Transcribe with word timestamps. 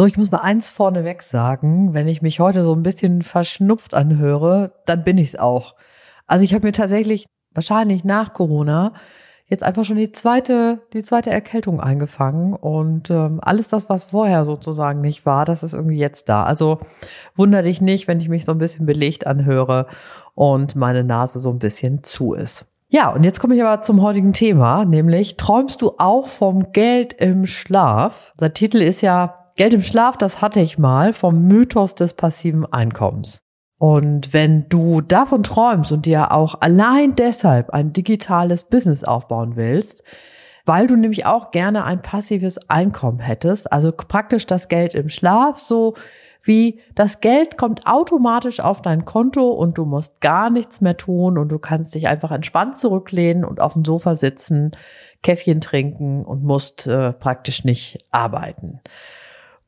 So, 0.00 0.06
ich 0.06 0.16
muss 0.16 0.30
mal 0.30 0.38
eins 0.38 0.70
vorneweg 0.70 1.20
sagen. 1.20 1.92
Wenn 1.92 2.08
ich 2.08 2.22
mich 2.22 2.40
heute 2.40 2.64
so 2.64 2.72
ein 2.74 2.82
bisschen 2.82 3.20
verschnupft 3.20 3.92
anhöre, 3.92 4.72
dann 4.86 5.04
bin 5.04 5.18
ich's 5.18 5.36
auch. 5.36 5.74
Also 6.26 6.42
ich 6.42 6.54
habe 6.54 6.66
mir 6.66 6.72
tatsächlich 6.72 7.26
wahrscheinlich 7.52 8.02
nach 8.02 8.32
Corona 8.32 8.94
jetzt 9.44 9.62
einfach 9.62 9.84
schon 9.84 9.98
die 9.98 10.10
zweite, 10.10 10.80
die 10.94 11.02
zweite 11.02 11.28
Erkältung 11.28 11.82
eingefangen 11.82 12.54
und 12.54 13.10
ähm, 13.10 13.40
alles 13.42 13.68
das, 13.68 13.90
was 13.90 14.06
vorher 14.06 14.46
sozusagen 14.46 15.02
nicht 15.02 15.26
war, 15.26 15.44
das 15.44 15.62
ist 15.62 15.74
irgendwie 15.74 15.98
jetzt 15.98 16.30
da. 16.30 16.44
Also 16.44 16.80
wunder 17.36 17.62
dich 17.62 17.82
nicht, 17.82 18.08
wenn 18.08 18.20
ich 18.20 18.30
mich 18.30 18.46
so 18.46 18.52
ein 18.52 18.58
bisschen 18.58 18.86
belegt 18.86 19.26
anhöre 19.26 19.86
und 20.34 20.76
meine 20.76 21.04
Nase 21.04 21.40
so 21.40 21.50
ein 21.50 21.58
bisschen 21.58 22.02
zu 22.02 22.32
ist. 22.32 22.68
Ja, 22.88 23.10
und 23.10 23.22
jetzt 23.22 23.38
komme 23.38 23.54
ich 23.54 23.62
aber 23.62 23.82
zum 23.82 24.00
heutigen 24.00 24.32
Thema, 24.32 24.86
nämlich 24.86 25.36
träumst 25.36 25.82
du 25.82 25.92
auch 25.98 26.26
vom 26.26 26.72
Geld 26.72 27.12
im 27.12 27.46
Schlaf? 27.46 28.32
Der 28.40 28.54
Titel 28.54 28.80
ist 28.80 29.02
ja 29.02 29.39
Geld 29.60 29.74
im 29.74 29.82
Schlaf, 29.82 30.16
das 30.16 30.40
hatte 30.40 30.58
ich 30.60 30.78
mal 30.78 31.12
vom 31.12 31.42
Mythos 31.42 31.94
des 31.94 32.14
passiven 32.14 32.64
Einkommens. 32.64 33.40
Und 33.78 34.32
wenn 34.32 34.70
du 34.70 35.02
davon 35.02 35.42
träumst 35.42 35.92
und 35.92 36.06
dir 36.06 36.32
auch 36.32 36.62
allein 36.62 37.14
deshalb 37.14 37.68
ein 37.68 37.92
digitales 37.92 38.64
Business 38.64 39.04
aufbauen 39.04 39.56
willst, 39.56 40.02
weil 40.64 40.86
du 40.86 40.96
nämlich 40.96 41.26
auch 41.26 41.50
gerne 41.50 41.84
ein 41.84 42.00
passives 42.00 42.70
Einkommen 42.70 43.18
hättest, 43.18 43.70
also 43.70 43.92
praktisch 43.92 44.46
das 44.46 44.68
Geld 44.68 44.94
im 44.94 45.10
Schlaf, 45.10 45.58
so 45.58 45.92
wie 46.42 46.80
das 46.94 47.20
Geld 47.20 47.58
kommt 47.58 47.86
automatisch 47.86 48.60
auf 48.60 48.80
dein 48.80 49.04
Konto 49.04 49.50
und 49.50 49.76
du 49.76 49.84
musst 49.84 50.22
gar 50.22 50.48
nichts 50.48 50.80
mehr 50.80 50.96
tun 50.96 51.36
und 51.36 51.50
du 51.50 51.58
kannst 51.58 51.94
dich 51.94 52.08
einfach 52.08 52.30
entspannt 52.30 52.76
zurücklehnen 52.76 53.44
und 53.44 53.60
auf 53.60 53.74
dem 53.74 53.84
Sofa 53.84 54.16
sitzen, 54.16 54.70
Käffchen 55.22 55.60
trinken 55.60 56.24
und 56.24 56.44
musst 56.44 56.86
äh, 56.86 57.12
praktisch 57.12 57.64
nicht 57.64 57.98
arbeiten. 58.10 58.80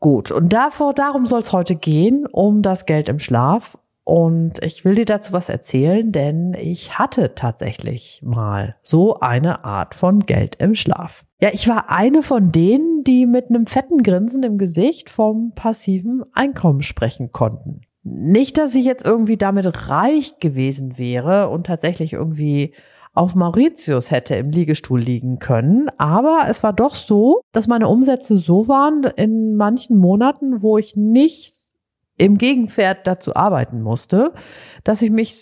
Gut, 0.02 0.32
und 0.32 0.52
davor, 0.52 0.94
darum 0.94 1.26
soll 1.26 1.42
es 1.42 1.52
heute 1.52 1.76
gehen, 1.76 2.26
um 2.26 2.60
das 2.60 2.86
Geld 2.86 3.08
im 3.08 3.20
Schlaf. 3.20 3.78
Und 4.02 4.60
ich 4.60 4.84
will 4.84 4.96
dir 4.96 5.04
dazu 5.04 5.32
was 5.32 5.48
erzählen, 5.48 6.10
denn 6.10 6.54
ich 6.54 6.98
hatte 6.98 7.36
tatsächlich 7.36 8.20
mal 8.24 8.74
so 8.82 9.20
eine 9.20 9.64
Art 9.64 9.94
von 9.94 10.26
Geld 10.26 10.56
im 10.56 10.74
Schlaf. 10.74 11.24
Ja, 11.40 11.50
ich 11.52 11.68
war 11.68 11.88
eine 11.88 12.24
von 12.24 12.50
denen, 12.50 13.04
die 13.04 13.26
mit 13.26 13.48
einem 13.48 13.66
fetten 13.66 14.02
Grinsen 14.02 14.42
im 14.42 14.58
Gesicht 14.58 15.08
vom 15.08 15.52
passiven 15.54 16.24
Einkommen 16.32 16.82
sprechen 16.82 17.30
konnten. 17.30 17.82
Nicht, 18.02 18.58
dass 18.58 18.74
ich 18.74 18.84
jetzt 18.84 19.06
irgendwie 19.06 19.36
damit 19.36 19.88
reich 19.88 20.40
gewesen 20.40 20.98
wäre 20.98 21.48
und 21.48 21.68
tatsächlich 21.68 22.14
irgendwie 22.14 22.74
auf 23.14 23.34
Mauritius 23.34 24.10
hätte 24.10 24.34
im 24.36 24.50
Liegestuhl 24.50 25.00
liegen 25.00 25.38
können. 25.38 25.90
Aber 25.98 26.44
es 26.48 26.62
war 26.62 26.72
doch 26.72 26.94
so, 26.94 27.42
dass 27.52 27.68
meine 27.68 27.88
Umsätze 27.88 28.38
so 28.38 28.68
waren 28.68 29.04
in 29.16 29.56
manchen 29.56 29.98
Monaten, 29.98 30.62
wo 30.62 30.78
ich 30.78 30.96
nicht 30.96 31.56
im 32.16 32.38
Gegenpferd 32.38 33.06
dazu 33.06 33.36
arbeiten 33.36 33.82
musste, 33.82 34.32
dass 34.84 35.02
ich 35.02 35.10
mich 35.10 35.34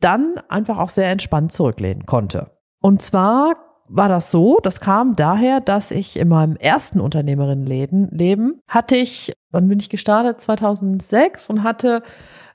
dann 0.00 0.36
einfach 0.48 0.78
auch 0.78 0.88
sehr 0.88 1.10
entspannt 1.10 1.52
zurücklehnen 1.52 2.06
konnte. 2.06 2.50
Und 2.80 3.02
zwar 3.02 3.54
war 3.88 4.08
das 4.08 4.30
so, 4.30 4.60
das 4.62 4.80
kam 4.80 5.16
daher, 5.16 5.60
dass 5.60 5.90
ich 5.90 6.16
in 6.16 6.28
meinem 6.28 6.56
ersten 6.56 7.00
Unternehmerinnenleben 7.00 8.60
hatte 8.68 8.96
ich, 8.96 9.32
wann 9.50 9.68
bin 9.68 9.80
ich 9.80 9.90
gestartet? 9.90 10.40
2006 10.40 11.50
und 11.50 11.64
hatte 11.64 12.02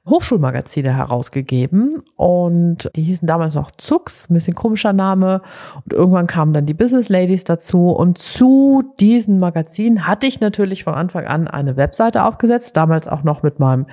Hochschulmagazine 0.07 0.95
herausgegeben 0.95 2.03
und 2.15 2.91
die 2.95 3.01
hießen 3.01 3.27
damals 3.27 3.55
noch 3.55 3.71
Zux, 3.71 4.29
ein 4.29 4.35
bisschen 4.35 4.53
komischer 4.53 4.93
Name. 4.93 5.41
Und 5.83 5.93
irgendwann 5.93 6.27
kamen 6.27 6.53
dann 6.53 6.65
die 6.65 6.73
Business 6.73 7.09
Ladies 7.09 7.43
dazu 7.43 7.89
und 7.89 8.19
zu 8.19 8.83
diesen 8.99 9.39
Magazinen 9.39 10.07
hatte 10.07 10.27
ich 10.27 10.39
natürlich 10.39 10.83
von 10.83 10.93
Anfang 10.93 11.25
an 11.25 11.47
eine 11.47 11.75
Webseite 11.75 12.23
aufgesetzt, 12.23 12.77
damals 12.77 13.07
auch 13.07 13.23
noch 13.23 13.41
mit 13.41 13.59
meinem 13.59 13.87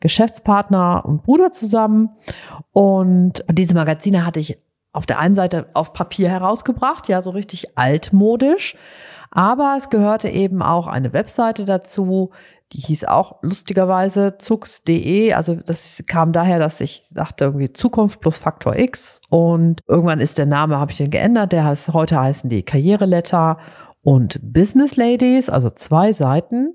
Geschäftspartner 0.00 1.04
und 1.04 1.22
Bruder 1.24 1.50
zusammen. 1.50 2.10
Und 2.72 3.44
diese 3.50 3.74
Magazine 3.74 4.24
hatte 4.24 4.40
ich 4.40 4.58
auf 4.96 5.06
der 5.06 5.18
einen 5.18 5.34
Seite 5.34 5.66
auf 5.74 5.92
Papier 5.92 6.28
herausgebracht, 6.30 7.08
ja, 7.08 7.22
so 7.22 7.30
richtig 7.30 7.76
altmodisch. 7.76 8.76
Aber 9.30 9.74
es 9.76 9.90
gehörte 9.90 10.28
eben 10.30 10.62
auch 10.62 10.86
eine 10.86 11.12
Webseite 11.12 11.64
dazu, 11.64 12.30
die 12.72 12.78
hieß 12.78 13.04
auch 13.04 13.36
lustigerweise 13.42 14.38
zux.de. 14.38 15.34
Also 15.34 15.54
das 15.54 16.02
kam 16.06 16.32
daher, 16.32 16.58
dass 16.58 16.80
ich 16.80 17.02
sagte 17.10 17.44
irgendwie 17.44 17.72
Zukunft 17.72 18.20
plus 18.20 18.38
Faktor 18.38 18.76
X. 18.76 19.20
Und 19.28 19.80
irgendwann 19.86 20.20
ist 20.20 20.38
der 20.38 20.46
Name, 20.46 20.78
habe 20.78 20.90
ich 20.90 20.98
den 20.98 21.10
geändert. 21.10 21.52
Der 21.52 21.64
heißt, 21.64 21.92
heute 21.92 22.20
heißen 22.20 22.50
die 22.50 22.62
Karriereletter 22.62 23.58
und 24.02 24.40
Business 24.42 24.96
Ladies, 24.96 25.48
also 25.48 25.70
zwei 25.70 26.12
Seiten. 26.12 26.74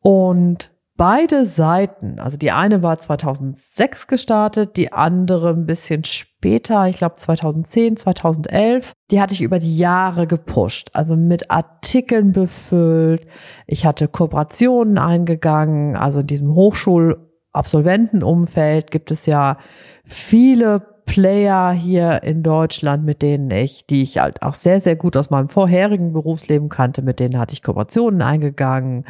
Und 0.00 0.70
beide 0.98 1.46
Seiten, 1.46 2.18
also 2.18 2.36
die 2.36 2.50
eine 2.50 2.82
war 2.82 2.98
2006 2.98 4.06
gestartet, 4.08 4.76
die 4.76 4.92
andere 4.92 5.48
ein 5.50 5.64
bisschen 5.64 6.02
später, 6.04 6.88
ich 6.88 6.98
glaube 6.98 7.14
2010, 7.16 7.96
2011, 7.96 8.92
die 9.10 9.22
hatte 9.22 9.32
ich 9.32 9.40
über 9.40 9.60
die 9.60 9.78
Jahre 9.78 10.26
gepusht, 10.26 10.90
also 10.92 11.16
mit 11.16 11.50
Artikeln 11.50 12.32
befüllt. 12.32 13.26
Ich 13.66 13.86
hatte 13.86 14.08
Kooperationen 14.08 14.98
eingegangen, 14.98 15.96
also 15.96 16.20
in 16.20 16.26
diesem 16.26 16.52
Hochschulabsolventenumfeld 16.52 18.90
gibt 18.90 19.10
es 19.12 19.24
ja 19.24 19.56
viele 20.04 20.97
Player 21.08 21.72
hier 21.72 22.22
in 22.22 22.42
Deutschland, 22.42 23.04
mit 23.04 23.22
denen 23.22 23.50
ich, 23.50 23.86
die 23.86 24.02
ich 24.02 24.18
halt 24.18 24.42
auch 24.42 24.52
sehr, 24.52 24.78
sehr 24.80 24.94
gut 24.94 25.16
aus 25.16 25.30
meinem 25.30 25.48
vorherigen 25.48 26.12
Berufsleben 26.12 26.68
kannte, 26.68 27.00
mit 27.00 27.18
denen 27.18 27.38
hatte 27.38 27.54
ich 27.54 27.62
Kooperationen 27.62 28.20
eingegangen. 28.20 29.04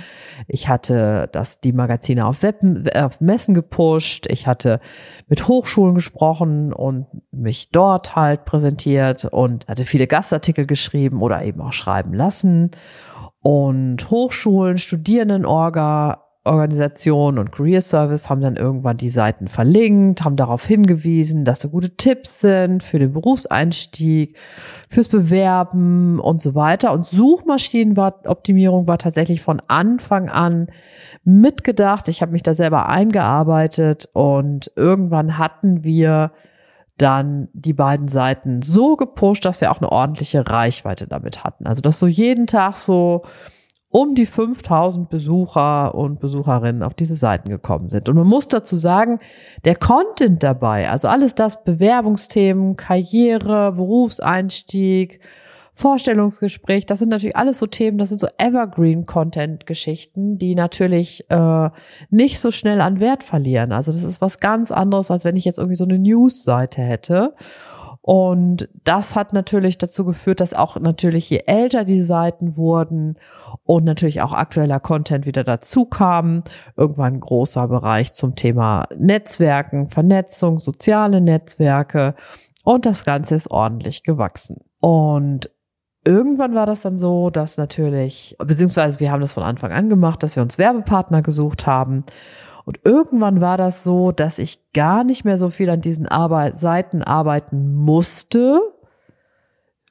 Ich 0.47 0.69
hatte 0.69 1.29
das, 1.33 1.61
die 1.61 1.73
Magazine 1.73 2.25
auf, 2.25 2.43
Web, 2.43 2.61
auf 2.95 3.21
Messen 3.21 3.53
gepusht. 3.53 4.27
Ich 4.31 4.47
hatte 4.47 4.81
mit 5.27 5.49
Hochschulen 5.49 5.97
gesprochen 5.97 6.73
und 6.73 7.07
mich 7.33 7.71
dort 7.73 8.15
halt 8.15 8.45
präsentiert 8.45 9.25
und 9.25 9.67
hatte 9.67 9.85
viele 9.85 10.07
Gastartikel 10.07 10.67
geschrieben 10.67 11.21
oder 11.21 11.45
eben 11.45 11.61
auch 11.61 11.73
schreiben 11.73 12.15
lassen. 12.15 12.71
Und 13.41 14.09
Hochschulen, 14.09 14.79
Studierendenorga, 14.79 16.28
Organisation 16.49 17.39
und 17.39 17.53
Career 17.53 17.81
Service 17.81 18.29
haben 18.29 18.41
dann 18.41 18.57
irgendwann 18.57 18.97
die 18.97 19.11
Seiten 19.11 19.49
verlinkt, 19.49 20.25
haben 20.25 20.37
darauf 20.37 20.67
hingewiesen, 20.67 21.45
dass 21.45 21.61
da 21.61 21.69
gute 21.69 21.97
Tipps 21.97 22.41
sind 22.41 22.83
für 22.83 22.99
den 22.99 23.13
Berufseinstieg, 23.13 24.37
fürs 24.89 25.09
Bewerben 25.09 26.19
und 26.19 26.41
so 26.41 26.55
weiter. 26.55 26.93
Und 26.93 27.07
Suchmaschinenoptimierung 27.07 28.87
war 28.87 28.99
tatsächlich 28.99 29.41
von 29.41 29.63
Anfang 29.69 30.29
an 30.29 30.69
mitgedacht. 31.25 32.09
Ich 32.09 32.23
habe 32.23 32.33
mich 32.33 32.43
da 32.43 32.55
selber 32.55 32.89
eingearbeitet 32.89 34.09
und 34.13 34.73
irgendwann 34.75 35.39
hatten 35.39 35.85
wir 35.85 36.33
dann 36.97 37.49
die 37.53 37.73
beiden 37.73 38.09
Seiten 38.09 38.63
so 38.63 38.97
gepusht, 38.97 39.45
dass 39.45 39.61
wir 39.61 39.71
auch 39.71 39.79
eine 39.79 39.93
ordentliche 39.93 40.49
Reichweite 40.49 41.07
damit 41.07 41.45
hatten. 41.45 41.67
Also 41.67 41.81
dass 41.81 41.99
so 41.99 42.07
jeden 42.07 42.47
Tag 42.47 42.75
so 42.75 43.23
um 43.91 44.15
die 44.15 44.27
5000 44.27 45.09
Besucher 45.09 45.95
und 45.95 46.21
Besucherinnen 46.21 46.83
auf 46.83 46.95
diese 46.95 47.15
Seiten 47.15 47.49
gekommen 47.49 47.89
sind. 47.89 48.09
Und 48.09 48.17
man 48.17 48.27
muss 48.27 48.49
dazu 48.49 48.77
sagen, 48.77 49.19
der 49.65 49.77
Content 49.77 50.43
dabei, 50.43 50.91
also 50.91 51.09
alles 51.09 51.35
das 51.35 51.65
Bewerbungsthemen, 51.65 52.77
Karriere, 52.77 53.73
Berufseinstieg, 53.73 55.21
Vorstellungsgespräch, 55.73 56.87
das 56.87 56.99
sind 56.99 57.09
natürlich 57.09 57.37
alles 57.37 57.61
so 57.61 57.67
Themen, 57.67 57.99
das 57.99 58.09
sind 58.09 58.21
so 58.21 58.27
Evergreen-Content-Geschichten, 58.37 60.37
die 60.37 60.57
natürlich 60.57 61.31
äh, 61.31 61.71
nicht 62.11 62.41
so 62.41 62.51
schnell 62.51 62.81
an 62.81 62.99
Wert 62.99 63.23
verlieren. 63.23 63.73
Also 63.73 63.93
das 63.93 64.03
ist 64.03 64.21
was 64.21 64.41
ganz 64.41 64.73
anderes, 64.73 65.11
als 65.11 65.25
wenn 65.25 65.37
ich 65.37 65.45
jetzt 65.45 65.59
irgendwie 65.59 65.77
so 65.77 65.85
eine 65.85 65.99
News-Seite 65.99 66.83
hätte. 66.83 67.35
Und 68.09 68.71
das 68.85 69.17
hat 69.17 69.35
natürlich 69.35 69.77
dazu 69.77 70.07
geführt, 70.07 70.41
dass 70.41 70.55
auch 70.55 70.81
natürlich 70.81 71.29
je 71.29 71.43
älter 71.45 71.85
die 71.85 72.01
Seiten 72.01 72.57
wurden 72.57 73.19
und 73.65 73.85
natürlich 73.85 74.23
auch 74.23 74.33
aktueller 74.33 74.81
Content 74.81 75.27
wieder 75.27 75.45
dazu 75.45 75.85
kam, 75.85 76.43
irgendwann 76.75 77.17
ein 77.17 77.21
großer 77.21 77.69
Bereich 77.69 78.15
zum 78.15 78.35
Thema 78.35 78.87
Netzwerken, 78.97 79.91
Vernetzung, 79.91 80.59
soziale 80.59 81.21
Netzwerke 81.21 82.15
und 82.65 82.87
das 82.87 83.05
Ganze 83.05 83.35
ist 83.35 83.51
ordentlich 83.51 84.05
gewachsen. 84.05 84.63
Und 84.81 85.51
irgendwann 86.03 86.55
war 86.55 86.65
das 86.65 86.81
dann 86.81 86.99
so, 86.99 87.29
dass 87.29 87.59
natürlich, 87.59 88.39
beziehungsweise 88.39 89.01
wir 89.01 89.13
haben 89.13 89.21
das 89.21 89.35
von 89.35 89.43
Anfang 89.43 89.71
an 89.73 89.91
gemacht, 89.91 90.23
dass 90.23 90.35
wir 90.35 90.43
uns 90.43 90.57
Werbepartner 90.57 91.21
gesucht 91.21 91.67
haben. 91.67 92.05
Und 92.69 92.81
irgendwann 92.85 93.41
war 93.41 93.57
das 93.57 93.83
so, 93.83 94.13
dass 94.13 94.39
ich 94.39 94.61
gar 94.75 95.03
nicht 95.03 95.25
mehr 95.25 95.39
so 95.39 95.49
viel 95.49 95.71
an 95.71 95.81
diesen 95.81 96.07
Arbeit 96.07 96.59
Seiten 96.59 97.03
arbeiten 97.03 97.75
musste, 97.75 98.61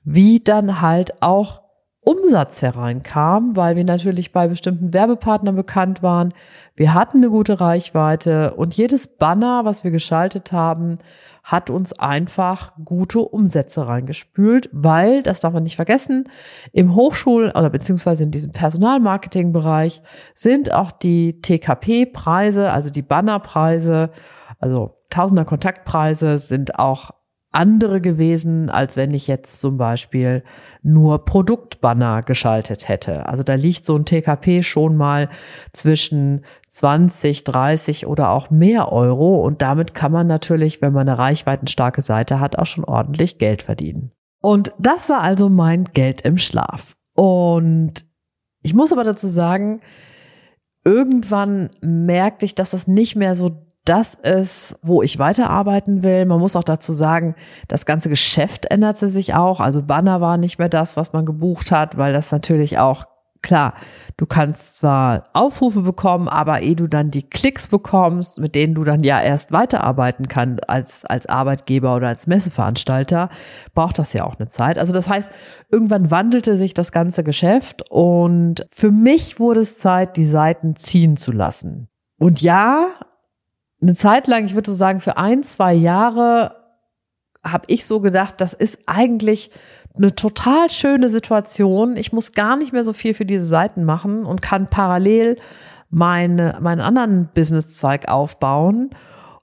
wie 0.03 0.43
dann 0.43 0.79
halt 0.79 1.23
auch 1.23 1.63
Umsatz 2.05 2.61
hereinkam, 2.61 3.55
weil 3.55 3.77
wir 3.77 3.83
natürlich 3.83 4.31
bei 4.31 4.47
bestimmten 4.47 4.93
Werbepartnern 4.93 5.55
bekannt 5.55 6.03
waren. 6.03 6.35
Wir 6.75 6.93
hatten 6.93 7.17
eine 7.17 7.31
gute 7.31 7.59
Reichweite 7.59 8.53
und 8.53 8.77
jedes 8.77 9.07
Banner, 9.07 9.65
was 9.65 9.83
wir 9.83 9.89
geschaltet 9.89 10.51
haben, 10.51 10.99
hat 11.47 11.69
uns 11.69 11.97
einfach 11.97 12.73
gute 12.83 13.21
Umsätze 13.21 13.87
reingespült, 13.87 14.69
weil, 14.73 15.23
das 15.23 15.39
darf 15.39 15.53
man 15.53 15.63
nicht 15.63 15.77
vergessen, 15.77 16.29
im 16.73 16.93
Hochschul- 16.93 17.51
oder 17.51 17.69
beziehungsweise 17.69 18.25
in 18.25 18.31
diesem 18.31 18.51
Personalmarketing-Bereich 18.51 20.01
sind 20.35 20.73
auch 20.73 20.91
die 20.91 21.41
TKP-Preise, 21.41 22.69
also 22.69 22.89
die 22.89 23.01
Bannerpreise, 23.01 24.11
also 24.59 24.97
Tausender 25.09 25.45
Kontaktpreise 25.45 26.37
sind 26.37 26.79
auch 26.79 27.11
andere 27.51 28.01
gewesen, 28.01 28.69
als 28.69 28.97
wenn 28.97 29.13
ich 29.13 29.27
jetzt 29.27 29.59
zum 29.59 29.77
Beispiel 29.77 30.43
nur 30.83 31.25
Produktbanner 31.25 32.21
geschaltet 32.21 32.87
hätte. 32.87 33.27
Also 33.27 33.43
da 33.43 33.55
liegt 33.55 33.85
so 33.85 33.95
ein 33.95 34.05
TKP 34.05 34.63
schon 34.63 34.95
mal 34.95 35.29
zwischen 35.73 36.45
20, 36.69 37.43
30 37.43 38.07
oder 38.07 38.29
auch 38.29 38.49
mehr 38.49 38.91
Euro 38.91 39.41
und 39.45 39.61
damit 39.61 39.93
kann 39.93 40.11
man 40.11 40.27
natürlich, 40.27 40.81
wenn 40.81 40.93
man 40.93 41.07
eine 41.07 41.17
reichweitenstarke 41.17 42.01
Seite 42.01 42.39
hat, 42.39 42.57
auch 42.57 42.65
schon 42.65 42.83
ordentlich 42.83 43.37
Geld 43.37 43.63
verdienen. 43.63 44.11
Und 44.41 44.71
das 44.77 45.09
war 45.09 45.21
also 45.21 45.49
mein 45.49 45.85
Geld 45.85 46.21
im 46.21 46.37
Schlaf. 46.37 46.95
Und 47.15 48.05
ich 48.61 48.73
muss 48.73 48.91
aber 48.91 49.03
dazu 49.03 49.27
sagen, 49.27 49.81
irgendwann 50.83 51.69
merkte 51.81 52.45
ich, 52.45 52.55
dass 52.55 52.71
das 52.71 52.87
nicht 52.87 53.15
mehr 53.15 53.35
so 53.35 53.66
das 53.87 54.15
ist, 54.15 54.77
wo 54.81 55.01
ich 55.01 55.17
weiterarbeiten 55.17 56.03
will. 56.03 56.25
Man 56.25 56.39
muss 56.39 56.55
auch 56.55 56.63
dazu 56.63 56.93
sagen, 56.93 57.35
das 57.67 57.85
ganze 57.85 58.09
Geschäft 58.09 58.65
änderte 58.69 59.09
sich 59.09 59.33
auch. 59.33 59.59
Also 59.59 59.81
Banner 59.81 60.19
war 60.19 60.37
nicht 60.37 60.59
mehr 60.59 60.69
das, 60.69 60.97
was 60.97 61.13
man 61.13 61.25
gebucht 61.25 61.71
hat, 61.71 61.97
weil 61.97 62.13
das 62.13 62.31
natürlich 62.31 62.77
auch 62.79 63.05
klar, 63.41 63.75
du 64.17 64.25
kannst 64.25 64.77
zwar 64.77 65.23
Aufrufe 65.33 65.81
bekommen, 65.81 66.27
aber 66.27 66.61
ehe 66.61 66.75
du 66.75 66.87
dann 66.87 67.09
die 67.09 67.23
Klicks 67.23 67.67
bekommst, 67.67 68.39
mit 68.39 68.55
denen 68.55 68.75
du 68.75 68.83
dann 68.83 69.03
ja 69.03 69.21
erst 69.21 69.51
weiterarbeiten 69.51 70.27
kannst 70.27 70.67
als, 70.69 71.05
als 71.05 71.27
Arbeitgeber 71.27 71.95
oder 71.95 72.09
als 72.09 72.27
Messeveranstalter, 72.27 73.29
braucht 73.73 73.99
das 73.99 74.11
ja 74.13 74.25
auch 74.25 74.35
eine 74.37 74.49
Zeit. 74.49 74.77
Also 74.77 74.91
das 74.91 75.07
heißt, 75.07 75.31
irgendwann 75.71 76.11
wandelte 76.11 76.57
sich 76.57 76.73
das 76.73 76.91
ganze 76.91 77.23
Geschäft 77.23 77.89
und 77.89 78.65
für 78.69 78.91
mich 78.91 79.39
wurde 79.39 79.61
es 79.61 79.79
Zeit, 79.79 80.17
die 80.17 80.25
Seiten 80.25 80.75
ziehen 80.75 81.15
zu 81.15 81.31
lassen. 81.31 81.87
Und 82.19 82.41
ja, 82.41 82.87
eine 83.81 83.93
Zeit 83.95 84.27
lang, 84.27 84.45
ich 84.45 84.55
würde 84.55 84.71
so 84.71 84.75
sagen, 84.75 84.99
für 84.99 85.17
ein, 85.17 85.43
zwei 85.43 85.73
Jahre 85.73 86.55
habe 87.43 87.65
ich 87.67 87.85
so 87.85 87.99
gedacht, 87.99 88.41
das 88.41 88.53
ist 88.53 88.79
eigentlich 88.87 89.51
eine 89.95 90.15
total 90.15 90.69
schöne 90.69 91.09
Situation. 91.09 91.97
Ich 91.97 92.13
muss 92.13 92.33
gar 92.33 92.55
nicht 92.55 92.73
mehr 92.73 92.83
so 92.83 92.93
viel 92.93 93.13
für 93.13 93.25
diese 93.25 93.45
Seiten 93.45 93.83
machen 93.83 94.25
und 94.25 94.41
kann 94.41 94.69
parallel 94.69 95.37
meine, 95.89 96.57
meinen 96.61 96.81
anderen 96.81 97.29
Businesszweig 97.33 98.07
aufbauen. 98.07 98.91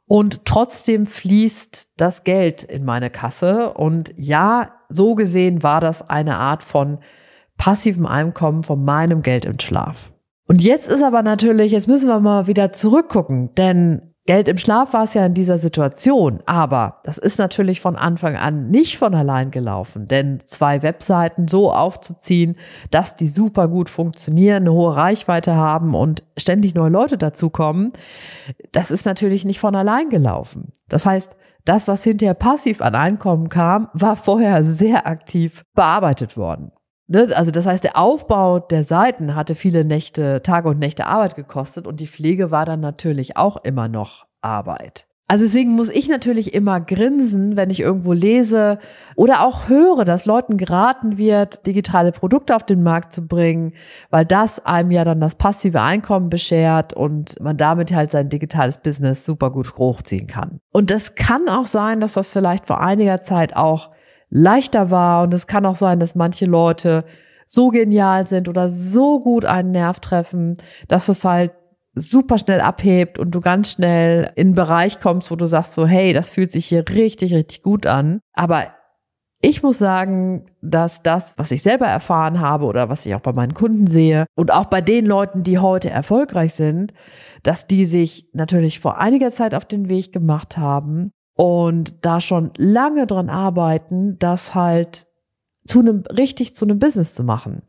Und 0.06 0.44
trotzdem 0.44 1.06
fließt 1.06 1.92
das 1.96 2.24
Geld 2.24 2.62
in 2.62 2.84
meine 2.84 3.10
Kasse. 3.10 3.72
Und 3.72 4.12
ja, 4.16 4.72
so 4.88 5.14
gesehen 5.14 5.62
war 5.62 5.80
das 5.80 6.08
eine 6.08 6.36
Art 6.36 6.62
von 6.62 6.98
passivem 7.56 8.06
Einkommen 8.06 8.64
von 8.64 8.84
meinem 8.84 9.22
Geld 9.22 9.44
im 9.44 9.58
Schlaf. 9.58 10.12
Und 10.46 10.60
jetzt 10.60 10.88
ist 10.88 11.02
aber 11.02 11.22
natürlich, 11.22 11.72
jetzt 11.72 11.88
müssen 11.88 12.08
wir 12.08 12.20
mal 12.20 12.46
wieder 12.46 12.72
zurückgucken, 12.72 13.54
denn 13.54 14.13
Geld 14.26 14.48
im 14.48 14.56
Schlaf 14.56 14.94
war 14.94 15.04
es 15.04 15.12
ja 15.12 15.26
in 15.26 15.34
dieser 15.34 15.58
Situation, 15.58 16.42
aber 16.46 17.00
das 17.04 17.18
ist 17.18 17.38
natürlich 17.38 17.82
von 17.82 17.94
Anfang 17.94 18.36
an 18.36 18.70
nicht 18.70 18.96
von 18.96 19.14
allein 19.14 19.50
gelaufen, 19.50 20.08
denn 20.08 20.40
zwei 20.46 20.82
Webseiten 20.82 21.46
so 21.46 21.70
aufzuziehen, 21.70 22.56
dass 22.90 23.16
die 23.16 23.28
super 23.28 23.68
gut 23.68 23.90
funktionieren, 23.90 24.62
eine 24.62 24.72
hohe 24.72 24.96
Reichweite 24.96 25.54
haben 25.56 25.94
und 25.94 26.22
ständig 26.38 26.74
neue 26.74 26.88
Leute 26.88 27.18
dazukommen, 27.18 27.92
das 28.72 28.90
ist 28.90 29.04
natürlich 29.04 29.44
nicht 29.44 29.60
von 29.60 29.76
allein 29.76 30.08
gelaufen. 30.08 30.72
Das 30.88 31.04
heißt, 31.04 31.36
das, 31.66 31.86
was 31.86 32.02
hinterher 32.02 32.34
passiv 32.34 32.80
an 32.80 32.94
Einkommen 32.94 33.50
kam, 33.50 33.88
war 33.92 34.16
vorher 34.16 34.64
sehr 34.64 35.06
aktiv 35.06 35.64
bearbeitet 35.74 36.38
worden. 36.38 36.72
Ne? 37.06 37.28
Also 37.34 37.50
das 37.50 37.66
heißt, 37.66 37.84
der 37.84 37.98
Aufbau 37.98 38.58
der 38.58 38.84
Seiten 38.84 39.34
hatte 39.34 39.54
viele 39.54 39.84
Nächte, 39.84 40.42
Tage 40.42 40.68
und 40.68 40.78
Nächte 40.78 41.06
Arbeit 41.06 41.36
gekostet 41.36 41.86
und 41.86 42.00
die 42.00 42.06
Pflege 42.06 42.50
war 42.50 42.64
dann 42.64 42.80
natürlich 42.80 43.36
auch 43.36 43.56
immer 43.64 43.88
noch 43.88 44.26
Arbeit. 44.40 45.06
Also 45.26 45.44
deswegen 45.44 45.70
muss 45.70 45.88
ich 45.88 46.08
natürlich 46.08 46.52
immer 46.52 46.80
grinsen, 46.80 47.56
wenn 47.56 47.70
ich 47.70 47.80
irgendwo 47.80 48.12
lese 48.12 48.78
oder 49.16 49.42
auch 49.42 49.70
höre, 49.70 50.04
dass 50.04 50.26
Leuten 50.26 50.58
geraten 50.58 51.16
wird, 51.16 51.66
digitale 51.66 52.12
Produkte 52.12 52.54
auf 52.54 52.62
den 52.62 52.82
Markt 52.82 53.14
zu 53.14 53.26
bringen, 53.26 53.72
weil 54.10 54.26
das 54.26 54.64
einem 54.66 54.90
ja 54.90 55.02
dann 55.02 55.20
das 55.20 55.36
passive 55.36 55.80
Einkommen 55.80 56.28
beschert 56.28 56.92
und 56.92 57.40
man 57.40 57.56
damit 57.56 57.94
halt 57.94 58.10
sein 58.10 58.28
digitales 58.28 58.76
Business 58.76 59.24
super 59.24 59.50
gut 59.50 59.74
hochziehen 59.78 60.26
kann. 60.26 60.60
Und 60.72 60.90
es 60.90 61.14
kann 61.14 61.48
auch 61.48 61.66
sein, 61.66 62.00
dass 62.00 62.12
das 62.12 62.28
vielleicht 62.28 62.66
vor 62.66 62.82
einiger 62.82 63.22
Zeit 63.22 63.56
auch 63.56 63.92
leichter 64.30 64.90
war. 64.90 65.22
Und 65.24 65.34
es 65.34 65.46
kann 65.46 65.66
auch 65.66 65.76
sein, 65.76 66.00
dass 66.00 66.14
manche 66.14 66.46
Leute 66.46 67.04
so 67.46 67.68
genial 67.68 68.26
sind 68.26 68.48
oder 68.48 68.68
so 68.68 69.20
gut 69.20 69.44
einen 69.44 69.70
Nerv 69.70 70.00
treffen, 70.00 70.56
dass 70.88 71.08
es 71.08 71.24
halt 71.24 71.52
super 71.94 72.38
schnell 72.38 72.60
abhebt 72.60 73.18
und 73.18 73.30
du 73.32 73.40
ganz 73.40 73.70
schnell 73.70 74.32
in 74.34 74.48
einen 74.48 74.54
Bereich 74.54 75.00
kommst, 75.00 75.30
wo 75.30 75.36
du 75.36 75.46
sagst 75.46 75.74
so, 75.74 75.86
hey, 75.86 76.12
das 76.12 76.32
fühlt 76.32 76.50
sich 76.50 76.66
hier 76.66 76.84
richtig, 76.88 77.32
richtig 77.34 77.62
gut 77.62 77.86
an. 77.86 78.20
Aber 78.32 78.66
ich 79.40 79.62
muss 79.62 79.78
sagen, 79.78 80.46
dass 80.62 81.02
das, 81.02 81.36
was 81.36 81.50
ich 81.50 81.62
selber 81.62 81.86
erfahren 81.86 82.40
habe 82.40 82.64
oder 82.64 82.88
was 82.88 83.04
ich 83.04 83.14
auch 83.14 83.20
bei 83.20 83.32
meinen 83.32 83.54
Kunden 83.54 83.86
sehe 83.86 84.26
und 84.34 84.50
auch 84.52 84.64
bei 84.66 84.80
den 84.80 85.06
Leuten, 85.06 85.42
die 85.42 85.58
heute 85.58 85.90
erfolgreich 85.90 86.54
sind, 86.54 86.94
dass 87.42 87.66
die 87.66 87.84
sich 87.84 88.30
natürlich 88.32 88.80
vor 88.80 88.98
einiger 88.98 89.30
Zeit 89.30 89.54
auf 89.54 89.66
den 89.66 89.88
Weg 89.88 90.12
gemacht 90.12 90.56
haben, 90.56 91.10
und 91.34 92.04
da 92.04 92.20
schon 92.20 92.50
lange 92.56 93.06
dran 93.06 93.28
arbeiten, 93.28 94.18
das 94.18 94.54
halt 94.54 95.06
zu 95.64 95.80
einem 95.80 96.04
richtig 96.10 96.54
zu 96.54 96.64
einem 96.64 96.78
Business 96.78 97.14
zu 97.14 97.24
machen. 97.24 97.62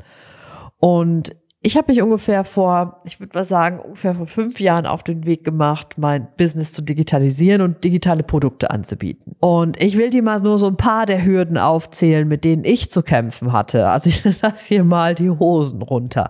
Und 0.77 1.35
ich 1.65 1.77
habe 1.77 1.91
mich 1.91 2.03
ungefähr 2.03 2.43
vor, 2.43 3.01
ich 3.05 3.19
würde 3.19 3.35
mal 3.35 3.43
sagen, 3.43 3.79
ungefähr 3.79 4.13
vor 4.13 4.27
fünf 4.27 4.59
Jahren 4.59 4.85
auf 4.85 5.01
den 5.01 5.25
Weg 5.25 5.43
gemacht, 5.43 5.95
mein 5.97 6.27
Business 6.37 6.71
zu 6.71 6.83
digitalisieren 6.83 7.63
und 7.63 7.83
digitale 7.83 8.21
Produkte 8.21 8.69
anzubieten. 8.69 9.35
Und 9.39 9.81
ich 9.81 9.97
will 9.97 10.11
dir 10.11 10.21
mal 10.21 10.39
nur 10.41 10.59
so 10.59 10.67
ein 10.67 10.77
paar 10.77 11.07
der 11.07 11.25
Hürden 11.25 11.57
aufzählen, 11.57 12.27
mit 12.27 12.43
denen 12.43 12.65
ich 12.65 12.91
zu 12.91 13.01
kämpfen 13.01 13.51
hatte. 13.51 13.87
Also 13.87 14.09
ich 14.09 14.23
lasse 14.43 14.67
hier 14.67 14.83
mal 14.83 15.15
die 15.15 15.31
Hosen 15.31 15.81
runter. 15.81 16.29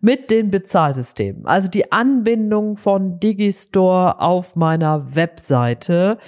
Mit 0.00 0.32
den 0.32 0.50
Bezahlsystemen. 0.50 1.46
Also 1.46 1.68
die 1.68 1.92
Anbindung 1.92 2.76
von 2.76 3.20
Digistore 3.20 4.20
auf 4.20 4.56
meiner 4.56 5.14
Webseite 5.14 6.18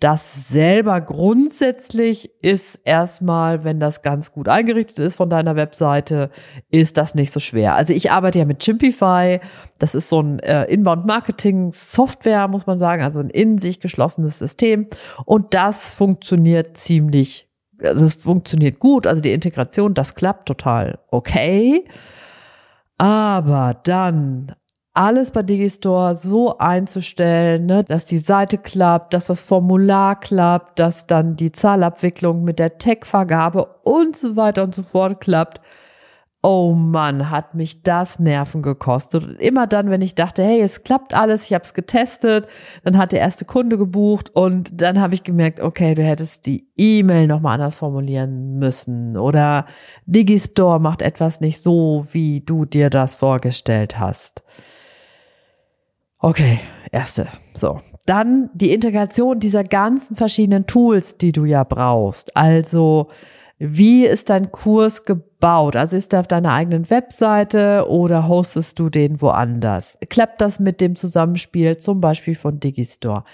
das 0.00 0.48
selber 0.48 1.00
grundsätzlich 1.00 2.30
ist 2.42 2.80
erstmal, 2.84 3.64
wenn 3.64 3.80
das 3.80 4.02
ganz 4.02 4.32
gut 4.32 4.48
eingerichtet 4.48 4.98
ist 4.98 5.16
von 5.16 5.30
deiner 5.30 5.56
Webseite, 5.56 6.30
ist 6.68 6.98
das 6.98 7.14
nicht 7.14 7.32
so 7.32 7.40
schwer. 7.40 7.74
Also 7.74 7.92
ich 7.92 8.10
arbeite 8.10 8.40
ja 8.40 8.44
mit 8.44 8.62
Chimpify. 8.62 9.40
Das 9.78 9.94
ist 9.94 10.08
so 10.08 10.20
ein 10.20 10.40
äh, 10.40 10.64
Inbound-Marketing-Software, 10.64 12.48
muss 12.48 12.66
man 12.66 12.78
sagen, 12.78 13.02
also 13.02 13.20
ein 13.20 13.30
in 13.30 13.58
sich 13.58 13.80
geschlossenes 13.80 14.38
System. 14.38 14.88
Und 15.24 15.54
das 15.54 15.88
funktioniert 15.88 16.76
ziemlich, 16.76 17.48
also 17.82 18.04
es 18.04 18.16
funktioniert 18.16 18.80
gut. 18.80 19.06
Also 19.06 19.22
die 19.22 19.32
Integration, 19.32 19.94
das 19.94 20.14
klappt 20.14 20.48
total 20.48 20.98
okay. 21.10 21.84
Aber 22.98 23.80
dann 23.84 24.54
alles 24.94 25.32
bei 25.32 25.42
Digistore 25.42 26.14
so 26.14 26.56
einzustellen, 26.58 27.66
ne, 27.66 27.82
dass 27.82 28.06
die 28.06 28.18
Seite 28.18 28.58
klappt, 28.58 29.12
dass 29.12 29.26
das 29.26 29.42
Formular 29.42 30.18
klappt, 30.18 30.78
dass 30.78 31.08
dann 31.08 31.34
die 31.34 31.50
Zahlabwicklung 31.50 32.44
mit 32.44 32.60
der 32.60 32.78
Tech-Vergabe 32.78 33.66
und 33.82 34.16
so 34.16 34.36
weiter 34.36 34.62
und 34.62 34.74
so 34.74 34.84
fort 34.84 35.20
klappt. 35.20 35.60
Oh 36.46 36.74
Mann, 36.74 37.30
hat 37.30 37.54
mich 37.54 37.82
das 37.82 38.20
Nerven 38.20 38.62
gekostet. 38.62 39.24
Und 39.24 39.40
immer 39.40 39.66
dann, 39.66 39.90
wenn 39.90 40.02
ich 40.02 40.14
dachte, 40.14 40.44
hey, 40.44 40.60
es 40.60 40.84
klappt 40.84 41.14
alles, 41.14 41.46
ich 41.46 41.54
habe 41.54 41.64
es 41.64 41.74
getestet, 41.74 42.46
dann 42.84 42.98
hat 42.98 43.12
der 43.12 43.20
erste 43.20 43.46
Kunde 43.46 43.78
gebucht 43.78 44.30
und 44.34 44.80
dann 44.80 45.00
habe 45.00 45.14
ich 45.14 45.24
gemerkt, 45.24 45.58
okay, 45.58 45.94
du 45.94 46.02
hättest 46.02 46.46
die 46.46 46.68
E-Mail 46.76 47.26
nochmal 47.26 47.54
anders 47.54 47.76
formulieren 47.76 48.58
müssen 48.58 49.16
oder 49.16 49.66
Digistore 50.06 50.78
macht 50.78 51.02
etwas 51.02 51.40
nicht 51.40 51.60
so, 51.60 52.06
wie 52.12 52.42
du 52.42 52.64
dir 52.64 52.90
das 52.90 53.16
vorgestellt 53.16 53.98
hast. 53.98 54.44
Okay, 56.24 56.58
erste. 56.90 57.28
So. 57.52 57.82
Dann 58.06 58.48
die 58.54 58.72
Integration 58.72 59.40
dieser 59.40 59.62
ganzen 59.62 60.16
verschiedenen 60.16 60.66
Tools, 60.66 61.18
die 61.18 61.32
du 61.32 61.44
ja 61.44 61.64
brauchst. 61.64 62.34
Also, 62.34 63.08
wie 63.58 64.06
ist 64.06 64.30
dein 64.30 64.50
Kurs 64.50 65.04
gebaut? 65.04 65.76
Also 65.76 65.98
ist 65.98 66.14
er 66.14 66.20
auf 66.20 66.26
deiner 66.26 66.54
eigenen 66.54 66.88
Webseite 66.88 67.86
oder 67.90 68.26
hostest 68.26 68.78
du 68.78 68.88
den 68.88 69.20
woanders? 69.20 69.98
Klappt 70.08 70.40
das 70.40 70.60
mit 70.60 70.80
dem 70.80 70.96
Zusammenspiel 70.96 71.76
zum 71.76 72.00
Beispiel 72.00 72.36
von 72.36 72.58
Digistore? 72.58 73.24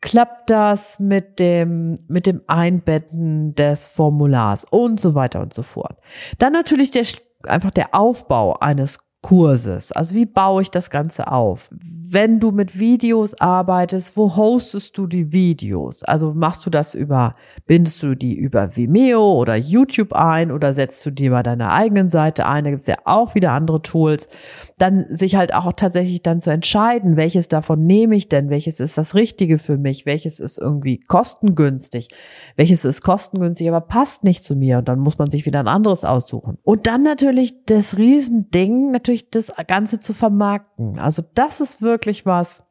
Klappt 0.00 0.50
das 0.50 0.98
mit 0.98 1.38
dem, 1.38 1.96
mit 2.08 2.26
dem 2.26 2.42
Einbetten 2.48 3.54
des 3.54 3.86
Formulars 3.86 4.66
und 4.68 4.98
so 4.98 5.14
weiter 5.14 5.42
und 5.42 5.54
so 5.54 5.62
fort? 5.62 5.96
Dann 6.38 6.52
natürlich 6.52 6.90
der, 6.90 7.06
einfach 7.44 7.70
der 7.70 7.94
Aufbau 7.94 8.58
eines 8.58 8.98
Kurses. 9.22 9.92
Also 9.92 10.16
wie 10.16 10.26
baue 10.26 10.62
ich 10.62 10.70
das 10.72 10.90
Ganze 10.90 11.30
auf? 11.30 11.70
Wenn 11.70 12.40
du 12.40 12.50
mit 12.50 12.78
Videos 12.78 13.40
arbeitest, 13.40 14.16
wo 14.16 14.36
hostest 14.36 14.98
du 14.98 15.06
die 15.06 15.30
Videos? 15.30 16.02
Also 16.02 16.34
machst 16.34 16.66
du 16.66 16.70
das 16.70 16.94
über, 16.94 17.36
bindest 17.66 18.02
du 18.02 18.16
die 18.16 18.36
über 18.36 18.76
Vimeo 18.76 19.32
oder 19.34 19.54
YouTube 19.54 20.12
ein 20.12 20.50
oder 20.50 20.72
setzt 20.72 21.06
du 21.06 21.12
die 21.12 21.30
bei 21.30 21.44
deiner 21.44 21.70
eigenen 21.72 22.08
Seite 22.08 22.46
ein? 22.46 22.64
Da 22.64 22.70
gibt's 22.70 22.88
ja 22.88 22.96
auch 23.04 23.36
wieder 23.36 23.52
andere 23.52 23.80
Tools. 23.80 24.28
Dann 24.76 25.06
sich 25.08 25.36
halt 25.36 25.54
auch 25.54 25.72
tatsächlich 25.72 26.22
dann 26.22 26.40
zu 26.40 26.50
entscheiden, 26.50 27.16
welches 27.16 27.46
davon 27.46 27.86
nehme 27.86 28.16
ich 28.16 28.28
denn? 28.28 28.50
Welches 28.50 28.80
ist 28.80 28.98
das 28.98 29.14
Richtige 29.14 29.58
für 29.58 29.78
mich? 29.78 30.04
Welches 30.04 30.40
ist 30.40 30.58
irgendwie 30.58 30.98
kostengünstig? 30.98 32.08
Welches 32.56 32.84
ist 32.84 33.02
kostengünstig, 33.02 33.68
aber 33.68 33.80
passt 33.80 34.24
nicht 34.24 34.42
zu 34.42 34.56
mir? 34.56 34.78
Und 34.78 34.88
dann 34.88 34.98
muss 34.98 35.18
man 35.18 35.30
sich 35.30 35.46
wieder 35.46 35.60
ein 35.60 35.68
anderes 35.68 36.04
aussuchen. 36.04 36.58
Und 36.64 36.88
dann 36.88 37.04
natürlich 37.04 37.54
das 37.66 37.96
Riesending, 37.96 38.90
natürlich 38.90 39.11
natürlich 39.12 39.30
das 39.30 39.52
Ganze 39.66 40.00
zu 40.00 40.12
vermarkten. 40.12 40.98
Also 40.98 41.22
das 41.34 41.60
ist 41.60 41.82
wirklich 41.82 42.24
was, 42.26 42.64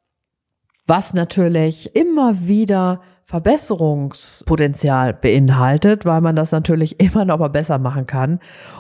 was 0.88 1.14
natürlich 1.14 1.96
immer 1.96 2.48
wieder 2.48 3.02
Verbesserungspotenzial 3.26 5.14
beinhaltet, 5.14 6.06
weil 6.06 6.22
man 6.22 6.36
das 6.36 6.52
natürlich 6.52 7.00
immer 7.00 7.26
noch 7.26 7.40
mal 7.40 7.50
besser 7.50 7.78
machen 7.78 8.08
kann, 8.08 8.40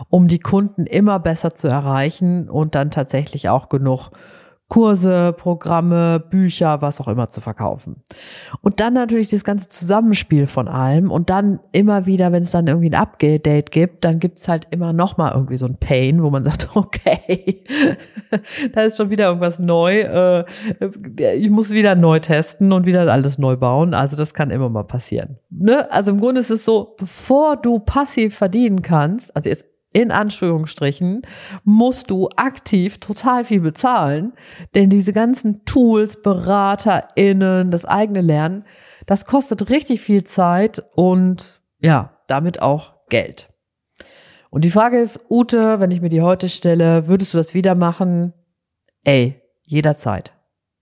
um 0.10 0.28
die 0.28 0.40
Kunden 0.40 0.86
immer 0.86 1.20
besser 1.20 1.56
zu 1.56 1.68
erreichen 1.68 2.50
und 2.50 2.76
dann 2.76 2.92
tatsächlich 2.92 3.50
auch 3.50 3.70
genug 3.70 4.10
Kurse, 4.72 5.36
Programme, 5.38 6.24
Bücher, 6.30 6.82
was 6.82 7.02
auch 7.02 7.10
immer 7.10 7.28
zu 7.28 7.42
verkaufen. 7.42 7.98
Und 8.62 8.80
dann 8.80 8.94
natürlich 8.94 9.30
das 9.30 9.44
ganze 9.44 9.68
Zusammenspiel 9.68 10.48
von 10.48 10.70
allem 10.70 11.12
und 11.12 11.30
dann 11.30 11.60
immer 11.74 12.06
wieder, 12.06 12.32
wenn 12.32 12.44
es 12.44 12.52
dann 12.52 12.68
irgendwie 12.68 12.90
ein 12.90 12.96
Update 12.96 13.72
gibt, 13.72 14.06
dann 14.06 14.20
gibt's 14.20 14.48
halt 14.48 14.68
immer 14.72 14.94
noch 14.94 15.18
mal 15.18 15.34
irgendwie 15.34 15.58
so 15.58 15.66
ein 15.66 15.76
Pain, 15.76 16.24
wo 16.24 16.30
man 16.30 16.44
sagt, 16.46 16.70
okay, 16.74 17.66
da 18.72 18.84
ist 18.84 18.96
schon 18.96 19.10
wieder 19.10 19.26
irgendwas 19.26 19.60
neu, 19.60 20.04
äh, 20.04 20.46
ich 21.36 21.50
muss 21.50 21.72
wieder 21.72 21.96
neu 21.96 22.20
testen 22.20 22.72
und 22.72 22.86
wieder 22.86 23.12
alles 23.12 23.38
neu 23.38 23.58
bauen. 23.58 23.94
Also 23.94 24.16
das 24.16 24.34
kann 24.34 24.52
immer 24.52 24.70
mal 24.70 24.86
passieren. 24.86 25.38
Ne? 25.50 25.92
Also 25.92 26.12
im 26.12 26.22
Grunde 26.22 26.40
ist 26.40 26.50
es 26.50 26.64
so, 26.64 26.96
bevor 26.98 27.58
du 27.58 27.80
passiv 27.80 28.38
verdienen 28.38 28.82
kannst, 28.82 29.36
also 29.36 29.50
jetzt 29.50 29.66
in 29.94 30.12
Anführungsstrichen, 30.12 31.22
musst 31.64 32.10
du 32.10 32.30
aktiv 32.36 33.00
total 33.00 33.44
viel 33.44 33.60
bezahlen, 33.60 34.34
denn 34.74 34.90
diese 34.90 35.14
ganzen 35.14 35.66
Tools, 35.66 36.22
BeraterInnen, 36.22 37.72
das 37.72 37.86
eigene 37.86 38.22
Lernen, 38.22 38.66
das 39.06 39.26
kostet 39.26 39.70
richtig 39.70 40.02
viel 40.02 40.24
Zeit 40.24 40.84
und 40.96 41.62
ja, 41.80 42.18
damit 42.28 42.62
auch 42.62 42.94
Geld. 43.10 43.50
Und 44.50 44.64
die 44.64 44.72
Frage 44.72 45.00
ist, 45.00 45.20
Ute, 45.30 45.80
wenn 45.80 45.92
ich 45.92 46.02
mir 46.02 46.10
die 46.10 46.22
heute 46.22 46.50
stelle, 46.50 47.08
würdest 47.08 47.34
du 47.34 47.38
das 47.38 47.54
wieder 47.54 47.74
machen? 47.74 48.34
Ey, 49.04 49.42
jederzeit. 49.64 50.34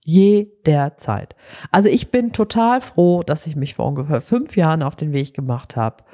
Jederzeit. 0.02 1.36
Also 1.70 1.88
ich 1.88 2.10
bin 2.10 2.32
total 2.32 2.80
froh, 2.80 3.22
dass 3.22 3.46
ich 3.46 3.54
mich 3.54 3.74
vor 3.74 3.86
ungefähr 3.86 4.20
fünf 4.20 4.56
Jahren 4.56 4.82
auf 4.82 4.96
den 4.96 5.12
Weg 5.12 5.34
gemacht 5.34 5.76
habe. 5.76 6.04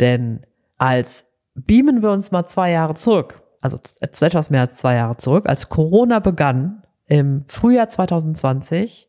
Denn 0.00 0.46
als 0.78 1.27
beamen 1.66 2.02
wir 2.02 2.10
uns 2.10 2.30
mal 2.30 2.46
zwei 2.46 2.70
Jahre 2.70 2.94
zurück, 2.94 3.42
also 3.60 3.78
etwas 4.00 4.50
mehr 4.50 4.62
als 4.62 4.74
zwei 4.74 4.94
Jahre 4.94 5.16
zurück, 5.16 5.48
als 5.48 5.68
Corona 5.68 6.18
begann 6.18 6.82
im 7.06 7.44
Frühjahr 7.48 7.88
2020, 7.88 9.08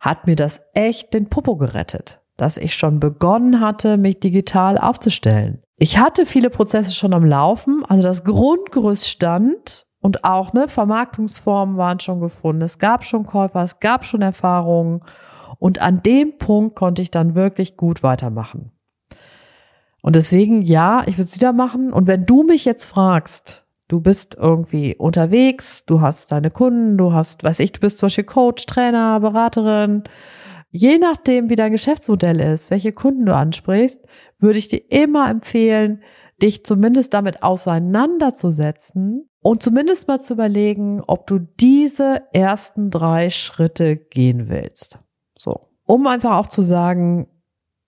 hat 0.00 0.26
mir 0.26 0.36
das 0.36 0.60
echt 0.74 1.14
den 1.14 1.28
Popo 1.28 1.56
gerettet, 1.56 2.20
dass 2.36 2.56
ich 2.56 2.74
schon 2.74 3.00
begonnen 3.00 3.60
hatte, 3.60 3.96
mich 3.96 4.20
digital 4.20 4.78
aufzustellen. 4.78 5.62
Ich 5.76 5.98
hatte 5.98 6.26
viele 6.26 6.50
Prozesse 6.50 6.92
schon 6.92 7.14
am 7.14 7.24
Laufen, 7.24 7.84
also 7.86 8.02
das 8.02 8.24
Grundgerüst 8.24 9.08
stand 9.08 9.86
und 10.00 10.24
auch 10.24 10.52
ne 10.52 10.68
Vermarktungsformen 10.68 11.76
waren 11.76 12.00
schon 12.00 12.20
gefunden. 12.20 12.62
Es 12.62 12.78
gab 12.78 13.04
schon 13.04 13.26
Käufer, 13.26 13.62
es 13.62 13.80
gab 13.80 14.04
schon 14.04 14.22
Erfahrungen 14.22 15.02
und 15.58 15.80
an 15.80 16.02
dem 16.02 16.36
Punkt 16.38 16.76
konnte 16.76 17.02
ich 17.02 17.10
dann 17.10 17.34
wirklich 17.34 17.76
gut 17.76 18.02
weitermachen. 18.02 18.72
Und 20.02 20.16
deswegen, 20.16 20.62
ja, 20.62 21.02
ich 21.06 21.18
würde 21.18 21.28
es 21.28 21.36
wieder 21.36 21.52
machen. 21.52 21.92
Und 21.92 22.06
wenn 22.06 22.24
du 22.24 22.42
mich 22.42 22.64
jetzt 22.64 22.86
fragst, 22.86 23.66
du 23.88 24.00
bist 24.00 24.36
irgendwie 24.38 24.96
unterwegs, 24.96 25.84
du 25.86 26.00
hast 26.00 26.30
deine 26.30 26.50
Kunden, 26.50 26.96
du 26.96 27.12
hast, 27.12 27.42
weiß 27.42 27.60
ich, 27.60 27.72
du 27.72 27.80
bist 27.80 27.98
zum 27.98 28.06
Beispiel 28.06 28.24
Coach, 28.24 28.66
Trainer, 28.66 29.20
Beraterin, 29.20 30.04
je 30.70 30.98
nachdem, 30.98 31.50
wie 31.50 31.56
dein 31.56 31.72
Geschäftsmodell 31.72 32.40
ist, 32.40 32.70
welche 32.70 32.92
Kunden 32.92 33.26
du 33.26 33.34
ansprichst, 33.34 34.00
würde 34.38 34.58
ich 34.58 34.68
dir 34.68 34.82
immer 34.90 35.28
empfehlen, 35.30 36.02
dich 36.40 36.64
zumindest 36.64 37.14
damit 37.14 37.42
auseinanderzusetzen 37.42 39.28
und 39.40 39.62
zumindest 39.62 40.06
mal 40.06 40.20
zu 40.20 40.34
überlegen, 40.34 41.02
ob 41.06 41.26
du 41.26 41.38
diese 41.38 42.22
ersten 42.32 42.90
drei 42.90 43.30
Schritte 43.30 43.96
gehen 43.96 44.48
willst. 44.48 45.00
So. 45.36 45.68
Um 45.86 46.06
einfach 46.06 46.36
auch 46.36 46.48
zu 46.48 46.62
sagen, 46.62 47.28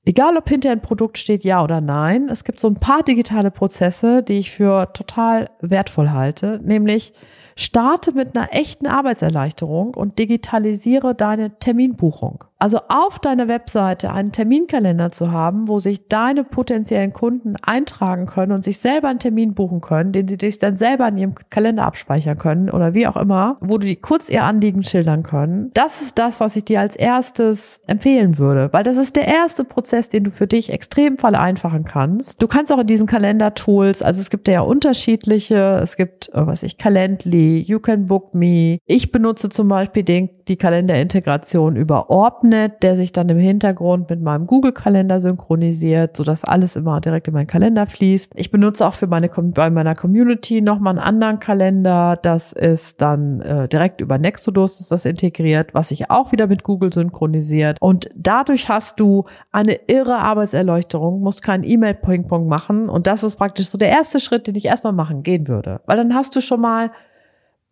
Egal, 0.06 0.36
ob 0.38 0.48
hinter 0.48 0.70
ein 0.70 0.80
Produkt 0.80 1.18
steht, 1.18 1.44
ja 1.44 1.62
oder 1.62 1.80
nein, 1.80 2.28
es 2.30 2.44
gibt 2.44 2.58
so 2.58 2.68
ein 2.68 2.76
paar 2.76 3.02
digitale 3.02 3.50
Prozesse, 3.50 4.22
die 4.22 4.38
ich 4.38 4.50
für 4.50 4.92
total 4.94 5.50
wertvoll 5.60 6.10
halte, 6.10 6.58
nämlich 6.64 7.12
starte 7.54 8.12
mit 8.12 8.34
einer 8.34 8.54
echten 8.54 8.86
Arbeitserleichterung 8.86 9.94
und 9.94 10.18
digitalisiere 10.18 11.14
deine 11.14 11.58
Terminbuchung. 11.58 12.44
Also 12.60 12.78
auf 12.88 13.18
deiner 13.18 13.48
Webseite 13.48 14.12
einen 14.12 14.32
Terminkalender 14.32 15.10
zu 15.12 15.32
haben, 15.32 15.66
wo 15.66 15.78
sich 15.78 16.08
deine 16.08 16.44
potenziellen 16.44 17.14
Kunden 17.14 17.54
eintragen 17.62 18.26
können 18.26 18.52
und 18.52 18.62
sich 18.62 18.78
selber 18.78 19.08
einen 19.08 19.18
Termin 19.18 19.54
buchen 19.54 19.80
können, 19.80 20.12
den 20.12 20.28
sie 20.28 20.36
dich 20.36 20.58
dann 20.58 20.76
selber 20.76 21.08
in 21.08 21.16
ihrem 21.16 21.34
Kalender 21.48 21.86
abspeichern 21.86 22.36
können 22.36 22.68
oder 22.68 22.92
wie 22.92 23.06
auch 23.06 23.16
immer, 23.16 23.56
wo 23.62 23.78
du 23.78 23.86
die 23.86 23.96
kurz 23.96 24.28
ihr 24.28 24.44
Anliegen 24.44 24.82
schildern 24.82 25.22
können. 25.22 25.70
Das 25.72 26.02
ist 26.02 26.18
das, 26.18 26.38
was 26.40 26.54
ich 26.54 26.66
dir 26.66 26.80
als 26.80 26.96
erstes 26.96 27.80
empfehlen 27.86 28.36
würde, 28.36 28.68
weil 28.72 28.82
das 28.82 28.98
ist 28.98 29.16
der 29.16 29.26
erste 29.26 29.64
Prozess, 29.64 30.10
den 30.10 30.24
du 30.24 30.30
für 30.30 30.46
dich 30.46 30.70
extrem 30.70 31.16
vereinfachen 31.16 31.86
kannst. 31.86 32.42
Du 32.42 32.46
kannst 32.46 32.70
auch 32.74 32.80
in 32.80 32.86
diesen 32.86 33.06
Kalender-Tools, 33.06 34.02
also 34.02 34.20
es 34.20 34.28
gibt 34.28 34.48
ja 34.48 34.60
unterschiedliche, 34.60 35.80
es 35.82 35.96
gibt, 35.96 36.28
äh, 36.34 36.46
was 36.46 36.62
ich, 36.62 36.76
Calendly, 36.76 37.60
You 37.60 37.80
Can 37.80 38.04
Book 38.04 38.34
Me. 38.34 38.80
Ich 38.84 39.12
benutze 39.12 39.48
zum 39.48 39.68
Beispiel 39.68 40.02
den, 40.02 40.28
die 40.46 40.56
Kalenderintegration 40.56 41.76
über 41.76 42.10
Ordner 42.10 42.49
Subnet, 42.50 42.82
der 42.82 42.96
sich 42.96 43.12
dann 43.12 43.28
im 43.28 43.38
Hintergrund 43.38 44.10
mit 44.10 44.20
meinem 44.20 44.46
Google-Kalender 44.46 45.20
synchronisiert, 45.20 46.16
sodass 46.16 46.44
alles 46.44 46.76
immer 46.76 47.00
direkt 47.00 47.28
in 47.28 47.34
meinen 47.34 47.46
Kalender 47.46 47.86
fließt. 47.86 48.32
Ich 48.34 48.50
benutze 48.50 48.86
auch 48.86 48.94
für 48.94 49.06
meine 49.06 49.30
bei 49.30 49.70
meiner 49.70 49.94
Community 49.94 50.60
nochmal 50.60 50.98
einen 50.98 51.06
anderen 51.06 51.38
Kalender. 51.38 52.18
Das 52.20 52.52
ist 52.52 53.00
dann 53.00 53.40
äh, 53.42 53.68
direkt 53.68 54.00
über 54.00 54.18
Nexodus 54.18 54.80
ist 54.80 54.90
das 54.90 55.04
integriert, 55.04 55.72
was 55.72 55.90
sich 55.90 56.10
auch 56.10 56.32
wieder 56.32 56.48
mit 56.48 56.64
Google 56.64 56.92
synchronisiert. 56.92 57.78
Und 57.80 58.10
dadurch 58.16 58.68
hast 58.68 58.98
du 58.98 59.24
eine 59.52 59.74
irre 59.86 60.16
Arbeitserleuchterung, 60.16 61.20
musst 61.20 61.42
keinen 61.42 61.64
E-Mail-Ping-Pong 61.64 62.48
machen. 62.48 62.88
Und 62.88 63.06
das 63.06 63.22
ist 63.22 63.36
praktisch 63.36 63.68
so 63.68 63.78
der 63.78 63.90
erste 63.90 64.18
Schritt, 64.18 64.48
den 64.48 64.56
ich 64.56 64.66
erstmal 64.66 64.92
machen 64.92 65.22
gehen 65.22 65.46
würde. 65.46 65.80
Weil 65.86 65.96
dann 65.96 66.14
hast 66.14 66.34
du 66.34 66.40
schon 66.40 66.60
mal 66.60 66.90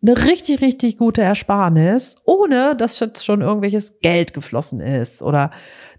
eine 0.01 0.17
richtig, 0.25 0.61
richtig 0.61 0.97
gute 0.97 1.21
Ersparnis, 1.21 2.15
ohne 2.25 2.75
dass 2.75 2.99
jetzt 2.99 3.25
schon 3.25 3.41
irgendwelches 3.41 3.99
Geld 3.99 4.33
geflossen 4.33 4.79
ist 4.79 5.21
oder 5.21 5.51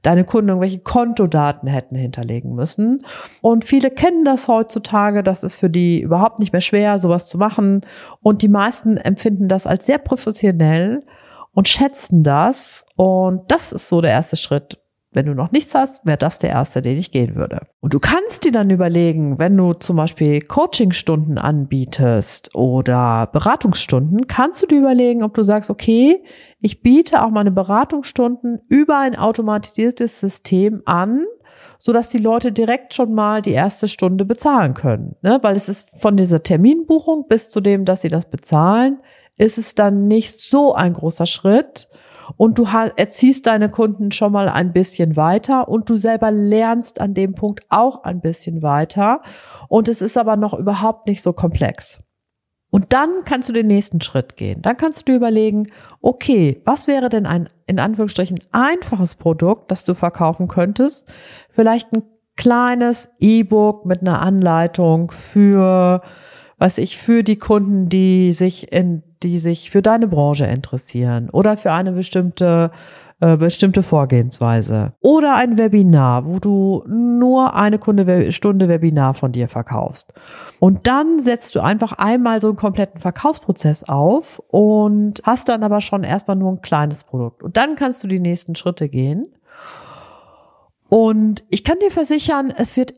deine 0.02 0.24
Kunden 0.24 0.48
irgendwelche 0.48 0.78
Kontodaten 0.78 1.68
hätten 1.68 1.94
hinterlegen 1.94 2.54
müssen. 2.54 3.00
Und 3.42 3.64
viele 3.66 3.90
kennen 3.90 4.24
das 4.24 4.48
heutzutage, 4.48 5.22
das 5.22 5.42
ist 5.42 5.58
für 5.58 5.68
die 5.68 6.00
überhaupt 6.00 6.38
nicht 6.38 6.52
mehr 6.52 6.62
schwer, 6.62 6.98
sowas 6.98 7.26
zu 7.26 7.36
machen. 7.36 7.82
Und 8.22 8.40
die 8.40 8.48
meisten 8.48 8.96
empfinden 8.96 9.48
das 9.48 9.66
als 9.66 9.84
sehr 9.84 9.98
professionell 9.98 11.04
und 11.52 11.68
schätzen 11.68 12.22
das. 12.22 12.86
Und 12.96 13.50
das 13.50 13.72
ist 13.72 13.88
so 13.88 14.00
der 14.00 14.12
erste 14.12 14.36
Schritt, 14.36 14.78
wenn 15.12 15.26
du 15.26 15.34
noch 15.34 15.50
nichts 15.50 15.74
hast, 15.74 16.06
wäre 16.06 16.18
das 16.18 16.38
der 16.38 16.50
erste, 16.50 16.82
den 16.82 16.96
ich 16.96 17.10
gehen 17.10 17.34
würde. 17.34 17.66
Und 17.80 17.94
du 17.94 17.98
kannst 17.98 18.44
dir 18.44 18.52
dann 18.52 18.70
überlegen, 18.70 19.38
wenn 19.38 19.56
du 19.56 19.72
zum 19.72 19.96
Beispiel 19.96 20.40
Coachingstunden 20.40 21.36
anbietest 21.36 22.54
oder 22.54 23.28
Beratungsstunden, 23.32 24.28
kannst 24.28 24.62
du 24.62 24.66
dir 24.66 24.78
überlegen, 24.78 25.24
ob 25.24 25.34
du 25.34 25.42
sagst, 25.42 25.68
okay, 25.68 26.22
ich 26.60 26.82
biete 26.82 27.24
auch 27.24 27.30
meine 27.30 27.50
Beratungsstunden 27.50 28.60
über 28.68 28.98
ein 28.98 29.16
automatisiertes 29.16 30.20
System 30.20 30.82
an, 30.84 31.24
so 31.78 31.92
dass 31.92 32.10
die 32.10 32.18
Leute 32.18 32.52
direkt 32.52 32.94
schon 32.94 33.12
mal 33.12 33.42
die 33.42 33.52
erste 33.52 33.88
Stunde 33.88 34.24
bezahlen 34.24 34.74
können. 34.74 35.16
Ne? 35.22 35.38
Weil 35.42 35.56
es 35.56 35.68
ist 35.68 35.88
von 35.98 36.16
dieser 36.16 36.42
Terminbuchung 36.42 37.26
bis 37.26 37.48
zu 37.48 37.60
dem, 37.60 37.84
dass 37.84 38.02
sie 38.02 38.08
das 38.08 38.26
bezahlen, 38.26 39.00
ist 39.36 39.58
es 39.58 39.74
dann 39.74 40.06
nicht 40.06 40.38
so 40.38 40.74
ein 40.74 40.92
großer 40.92 41.26
Schritt 41.26 41.88
und 42.36 42.58
du 42.58 42.66
erziehst 42.96 43.46
deine 43.46 43.68
Kunden 43.68 44.12
schon 44.12 44.32
mal 44.32 44.48
ein 44.48 44.72
bisschen 44.72 45.16
weiter 45.16 45.68
und 45.68 45.88
du 45.90 45.96
selber 45.96 46.30
lernst 46.30 47.00
an 47.00 47.14
dem 47.14 47.34
Punkt 47.34 47.64
auch 47.68 48.04
ein 48.04 48.20
bisschen 48.20 48.62
weiter 48.62 49.22
und 49.68 49.88
es 49.88 50.02
ist 50.02 50.16
aber 50.16 50.36
noch 50.36 50.54
überhaupt 50.54 51.06
nicht 51.06 51.22
so 51.22 51.32
komplex. 51.32 52.02
Und 52.70 52.92
dann 52.92 53.24
kannst 53.24 53.48
du 53.48 53.52
den 53.52 53.66
nächsten 53.66 54.00
Schritt 54.00 54.36
gehen. 54.36 54.62
Dann 54.62 54.76
kannst 54.76 55.00
du 55.00 55.04
dir 55.06 55.16
überlegen, 55.16 55.66
okay, 56.00 56.62
was 56.64 56.86
wäre 56.86 57.08
denn 57.08 57.26
ein, 57.26 57.48
in 57.66 57.80
Anführungsstrichen, 57.80 58.38
einfaches 58.52 59.16
Produkt, 59.16 59.70
das 59.72 59.84
du 59.84 59.94
verkaufen 59.94 60.46
könntest? 60.46 61.12
Vielleicht 61.50 61.92
ein 61.92 62.04
kleines 62.36 63.10
E-Book 63.18 63.84
mit 63.86 64.00
einer 64.00 64.20
Anleitung 64.22 65.10
für, 65.10 66.00
was 66.58 66.78
ich, 66.78 66.96
für 66.96 67.24
die 67.24 67.38
Kunden, 67.38 67.88
die 67.88 68.32
sich 68.32 68.72
in 68.72 69.02
die 69.22 69.38
sich 69.38 69.70
für 69.70 69.82
deine 69.82 70.08
Branche 70.08 70.46
interessieren 70.46 71.30
oder 71.30 71.56
für 71.56 71.72
eine 71.72 71.92
bestimmte 71.92 72.70
äh, 73.22 73.36
bestimmte 73.36 73.82
Vorgehensweise 73.82 74.94
oder 75.00 75.34
ein 75.36 75.58
Webinar, 75.58 76.24
wo 76.24 76.38
du 76.38 76.82
nur 76.88 77.54
eine 77.54 77.78
Stunde 78.32 78.66
Webinar 78.66 79.12
von 79.12 79.32
dir 79.32 79.46
verkaufst. 79.46 80.14
Und 80.58 80.86
dann 80.86 81.20
setzt 81.20 81.54
du 81.54 81.60
einfach 81.60 81.92
einmal 81.92 82.40
so 82.40 82.48
einen 82.48 82.56
kompletten 82.56 82.98
Verkaufsprozess 82.98 83.86
auf 83.86 84.38
und 84.48 85.20
hast 85.24 85.50
dann 85.50 85.62
aber 85.62 85.82
schon 85.82 86.02
erstmal 86.02 86.36
nur 86.36 86.50
ein 86.50 86.62
kleines 86.62 87.04
Produkt. 87.04 87.42
Und 87.42 87.58
dann 87.58 87.74
kannst 87.74 88.02
du 88.02 88.08
die 88.08 88.20
nächsten 88.20 88.54
Schritte 88.54 88.88
gehen. 88.88 89.26
Und 90.88 91.44
ich 91.50 91.62
kann 91.62 91.78
dir 91.78 91.90
versichern, 91.90 92.50
es 92.56 92.78
wird 92.78 92.94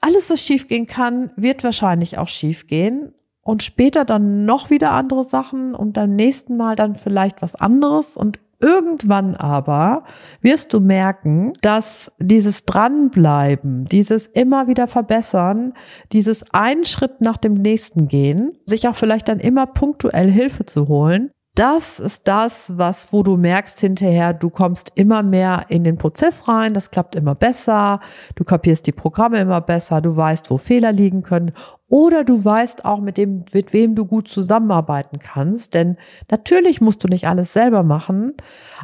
alles, 0.00 0.30
was 0.30 0.40
schiefgehen 0.40 0.86
kann, 0.86 1.30
wird 1.36 1.62
wahrscheinlich 1.62 2.16
auch 2.16 2.28
schiefgehen 2.28 3.12
und 3.48 3.62
später 3.62 4.04
dann 4.04 4.44
noch 4.44 4.68
wieder 4.68 4.90
andere 4.90 5.24
Sachen 5.24 5.74
und 5.74 5.94
beim 5.94 6.14
nächsten 6.14 6.58
Mal 6.58 6.76
dann 6.76 6.96
vielleicht 6.96 7.40
was 7.40 7.54
anderes. 7.54 8.14
Und 8.14 8.38
Irgendwann 8.60 9.36
aber 9.36 10.02
wirst 10.42 10.74
du 10.74 10.80
merken, 10.80 11.52
dass 11.62 12.10
dieses 12.18 12.64
Dranbleiben, 12.64 13.84
dieses 13.84 14.26
immer 14.26 14.66
wieder 14.66 14.88
verbessern, 14.88 15.74
dieses 16.10 16.52
einen 16.52 16.84
Schritt 16.84 17.20
nach 17.20 17.36
dem 17.36 17.54
nächsten 17.54 18.08
gehen, 18.08 18.58
sich 18.66 18.88
auch 18.88 18.96
vielleicht 18.96 19.28
dann 19.28 19.38
immer 19.38 19.66
punktuell 19.66 20.28
Hilfe 20.28 20.66
zu 20.66 20.88
holen, 20.88 21.30
das 21.58 21.98
ist 21.98 22.28
das, 22.28 22.78
was, 22.78 23.12
wo 23.12 23.24
du 23.24 23.36
merkst 23.36 23.80
hinterher, 23.80 24.32
du 24.32 24.48
kommst 24.48 24.92
immer 24.94 25.24
mehr 25.24 25.64
in 25.68 25.82
den 25.82 25.96
Prozess 25.96 26.46
rein, 26.46 26.72
das 26.72 26.92
klappt 26.92 27.16
immer 27.16 27.34
besser, 27.34 27.98
du 28.36 28.44
kapierst 28.44 28.86
die 28.86 28.92
Programme 28.92 29.40
immer 29.40 29.60
besser, 29.60 30.00
du 30.00 30.16
weißt, 30.16 30.52
wo 30.52 30.56
Fehler 30.56 30.92
liegen 30.92 31.24
können 31.24 31.50
oder 31.88 32.22
du 32.24 32.44
weißt 32.44 32.84
auch, 32.84 33.00
mit 33.00 33.16
dem, 33.16 33.44
mit 33.52 33.72
wem 33.72 33.94
du 33.94 34.04
gut 34.04 34.28
zusammenarbeiten 34.28 35.18
kannst, 35.18 35.74
denn 35.74 35.96
natürlich 36.30 36.80
musst 36.80 37.02
du 37.02 37.08
nicht 37.08 37.26
alles 37.26 37.52
selber 37.52 37.82
machen, 37.82 38.34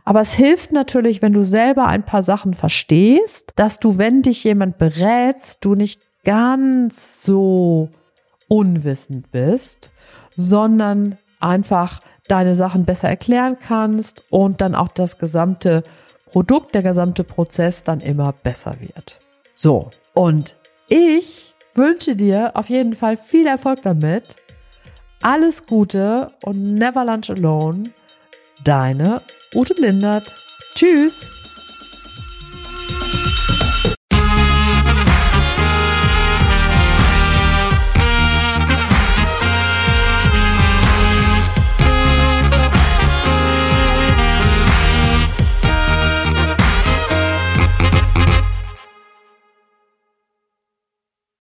aber 0.04 0.20
es 0.20 0.32
hilft 0.32 0.72
natürlich, 0.72 1.20
wenn 1.20 1.34
du 1.34 1.44
selber 1.44 1.86
ein 1.86 2.04
paar 2.04 2.22
Sachen 2.22 2.54
verstehst, 2.54 3.52
dass 3.56 3.78
du, 3.78 3.98
wenn 3.98 4.22
dich 4.22 4.42
jemand 4.44 4.78
berätst, 4.78 5.64
du 5.64 5.74
nicht 5.74 6.00
ganz 6.24 7.22
so 7.22 7.90
unwissend 8.48 9.30
bist, 9.30 9.90
sondern 10.34 11.18
einfach 11.40 12.00
deine 12.28 12.54
Sachen 12.54 12.84
besser 12.84 13.08
erklären 13.08 13.58
kannst 13.60 14.22
und 14.30 14.60
dann 14.60 14.74
auch 14.74 14.88
das 14.88 15.18
gesamte 15.18 15.84
Produkt, 16.30 16.74
der 16.74 16.82
gesamte 16.82 17.22
Prozess 17.22 17.84
dann 17.84 18.00
immer 18.00 18.32
besser 18.32 18.76
wird. 18.80 19.18
So, 19.54 19.90
und 20.14 20.56
ich 20.88 21.53
wünsche 21.74 22.16
dir 22.16 22.52
auf 22.54 22.68
jeden 22.68 22.94
Fall 22.94 23.16
viel 23.16 23.46
Erfolg 23.46 23.82
damit. 23.82 24.36
Alles 25.22 25.66
Gute 25.66 26.32
und 26.42 26.74
never 26.74 27.04
lunch 27.04 27.30
alone. 27.30 27.90
Deine 28.62 29.22
Ute 29.54 29.74
Lindert. 29.74 30.34
Tschüss. 30.74 31.20